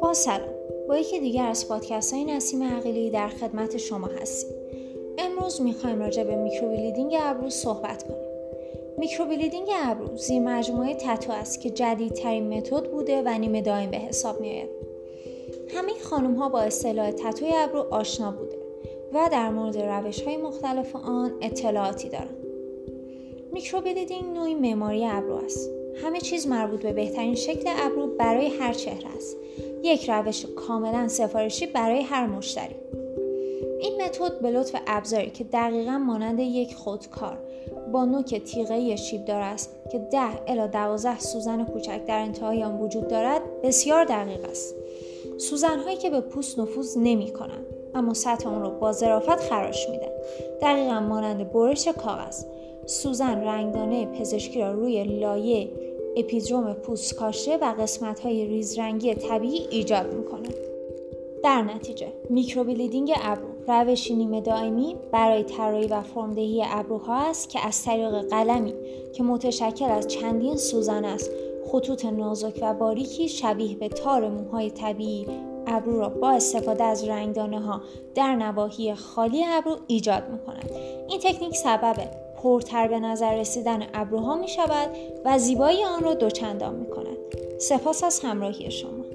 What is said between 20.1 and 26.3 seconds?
های مختلف آن اطلاعاتی دارند. میکروبلیدینگ نوعی معماری ابرو است. همه